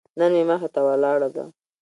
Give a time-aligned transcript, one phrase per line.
[0.19, 1.43] نن مې مخې ته ولاړه ده.